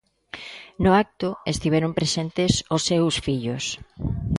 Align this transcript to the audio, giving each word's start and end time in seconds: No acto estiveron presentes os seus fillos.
No 0.83 0.91
acto 1.03 1.29
estiveron 1.53 1.95
presentes 1.99 2.51
os 2.75 2.81
seus 2.89 3.13
fillos. 3.25 3.63